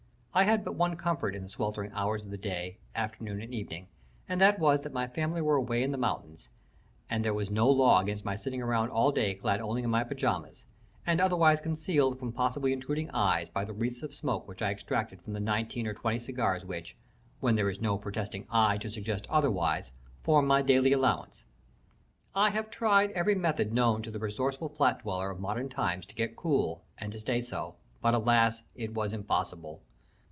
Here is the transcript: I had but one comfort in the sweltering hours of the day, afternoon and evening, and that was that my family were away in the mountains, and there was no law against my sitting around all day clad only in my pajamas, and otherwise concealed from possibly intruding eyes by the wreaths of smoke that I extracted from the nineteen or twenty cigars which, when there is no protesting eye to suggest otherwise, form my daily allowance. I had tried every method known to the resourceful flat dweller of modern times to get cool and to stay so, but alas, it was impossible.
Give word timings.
I 0.33 0.43
had 0.45 0.63
but 0.63 0.75
one 0.75 0.95
comfort 0.95 1.35
in 1.35 1.43
the 1.43 1.49
sweltering 1.49 1.91
hours 1.91 2.23
of 2.23 2.29
the 2.29 2.37
day, 2.37 2.77
afternoon 2.95 3.41
and 3.41 3.53
evening, 3.53 3.89
and 4.29 4.39
that 4.39 4.59
was 4.59 4.81
that 4.83 4.93
my 4.93 5.05
family 5.05 5.41
were 5.41 5.57
away 5.57 5.83
in 5.83 5.91
the 5.91 5.97
mountains, 5.97 6.47
and 7.09 7.21
there 7.25 7.33
was 7.33 7.51
no 7.51 7.69
law 7.69 7.99
against 7.99 8.23
my 8.23 8.37
sitting 8.37 8.61
around 8.61 8.91
all 8.91 9.11
day 9.11 9.35
clad 9.35 9.59
only 9.59 9.83
in 9.83 9.89
my 9.89 10.05
pajamas, 10.05 10.63
and 11.05 11.19
otherwise 11.19 11.59
concealed 11.59 12.17
from 12.17 12.31
possibly 12.31 12.71
intruding 12.71 13.09
eyes 13.11 13.49
by 13.49 13.65
the 13.65 13.73
wreaths 13.73 14.03
of 14.03 14.13
smoke 14.13 14.47
that 14.47 14.61
I 14.61 14.71
extracted 14.71 15.21
from 15.21 15.33
the 15.33 15.41
nineteen 15.41 15.85
or 15.85 15.93
twenty 15.93 16.19
cigars 16.19 16.63
which, 16.63 16.95
when 17.41 17.55
there 17.57 17.69
is 17.69 17.81
no 17.81 17.97
protesting 17.97 18.47
eye 18.49 18.77
to 18.77 18.89
suggest 18.89 19.27
otherwise, 19.29 19.91
form 20.23 20.47
my 20.47 20.61
daily 20.61 20.93
allowance. 20.93 21.43
I 22.33 22.51
had 22.51 22.71
tried 22.71 23.11
every 23.11 23.35
method 23.35 23.73
known 23.73 24.01
to 24.03 24.11
the 24.11 24.17
resourceful 24.17 24.69
flat 24.69 24.99
dweller 25.03 25.29
of 25.29 25.41
modern 25.41 25.67
times 25.67 26.05
to 26.05 26.15
get 26.15 26.37
cool 26.37 26.85
and 26.97 27.11
to 27.11 27.19
stay 27.19 27.41
so, 27.41 27.75
but 28.01 28.13
alas, 28.13 28.63
it 28.75 28.93
was 28.93 29.11
impossible. 29.11 29.83